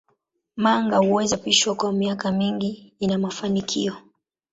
Manga 0.55 0.97
huweza 0.97 1.37
kuchapishwa 1.37 1.75
kwa 1.75 1.91
miaka 1.93 2.31
mingi 2.31 2.71
kama 2.73 2.91
ina 2.99 3.17
mafanikio. 3.17 3.97